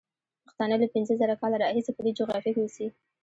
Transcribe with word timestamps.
پښتانه 0.43 0.75
له 0.81 0.87
پینځه 0.93 1.13
زره 1.21 1.35
کاله 1.41 1.57
راهیسې 1.63 1.91
په 1.93 2.01
دې 2.05 2.11
جغرافیه 2.19 2.51
کې 2.53 2.61
اوسي. 2.63 2.87